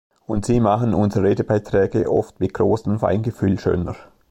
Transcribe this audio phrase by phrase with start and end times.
[0.25, 3.95] Und sie machen unsere Redebeiträge oft mit großem Feingefühl schöner.